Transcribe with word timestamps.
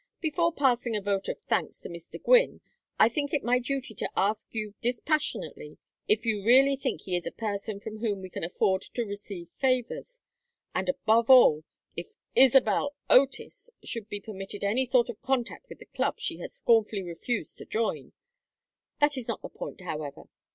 "Before 0.19 0.51
passing 0.51 0.95
a 0.95 1.01
vote 1.01 1.27
of 1.29 1.37
thanks 1.47 1.79
to 1.81 1.89
Mr. 1.89 2.19
Gwynne 2.19 2.59
I 2.97 3.07
think 3.07 3.35
it 3.35 3.43
my 3.43 3.59
duty 3.59 3.93
to 3.93 4.09
ask 4.17 4.47
you 4.55 4.73
dispassionately 4.81 5.77
if 6.07 6.25
you 6.25 6.43
really 6.43 6.75
think 6.75 7.01
he 7.03 7.15
is 7.15 7.27
a 7.27 7.31
person 7.31 7.79
from 7.79 7.99
whom 7.99 8.23
we 8.23 8.31
can 8.31 8.43
afford 8.43 8.81
to 8.81 9.05
receive 9.05 9.49
favors. 9.53 10.19
And 10.73 10.89
above 10.89 11.29
all, 11.29 11.65
if 11.95 12.13
Isabel 12.35 12.95
Otis 13.11 13.69
should 13.83 14.09
be 14.09 14.19
permitted 14.19 14.63
any 14.63 14.85
sort 14.85 15.07
of 15.07 15.21
contact 15.21 15.69
with 15.69 15.77
the 15.77 15.85
Club 15.85 16.19
she 16.19 16.37
has 16.39 16.51
scornfully 16.51 17.03
refused 17.03 17.59
to 17.59 17.65
join. 17.65 18.13
That 18.99 19.17
is 19.17 19.27
not 19.27 19.43
the 19.43 19.49
point, 19.49 19.81
however. 19.81 20.23